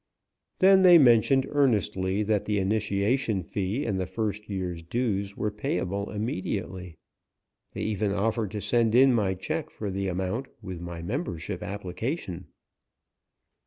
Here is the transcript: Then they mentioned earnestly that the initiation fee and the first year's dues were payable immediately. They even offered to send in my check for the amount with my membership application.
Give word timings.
Then 0.57 0.81
they 0.81 0.97
mentioned 0.97 1.45
earnestly 1.51 2.23
that 2.23 2.45
the 2.45 2.57
initiation 2.57 3.43
fee 3.43 3.85
and 3.85 3.99
the 3.99 4.07
first 4.07 4.49
year's 4.49 4.81
dues 4.81 5.37
were 5.37 5.51
payable 5.51 6.09
immediately. 6.09 6.97
They 7.73 7.83
even 7.83 8.11
offered 8.11 8.49
to 8.49 8.61
send 8.61 8.95
in 8.95 9.13
my 9.13 9.35
check 9.35 9.69
for 9.69 9.91
the 9.91 10.07
amount 10.07 10.47
with 10.59 10.81
my 10.81 11.03
membership 11.03 11.61
application. 11.61 12.47